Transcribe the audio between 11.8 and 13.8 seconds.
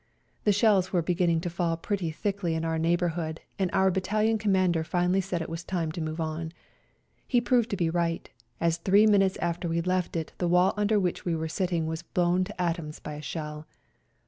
was blow^n to atoms by a shell.